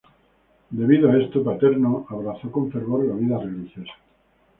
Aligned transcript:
Debido 0.71 1.11
a 1.11 1.17
esto, 1.19 1.43
Paterno 1.43 2.07
abrazó 2.09 2.51
con 2.51 2.71
fervor 2.71 3.05
la 3.05 3.13
vida 3.13 3.37
religiosa. 3.37 3.93